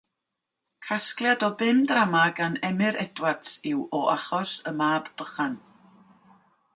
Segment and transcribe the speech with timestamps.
[0.85, 5.55] Casgliad o bum drama gan Emyr Edwards yw O Achos y Mab Bychan.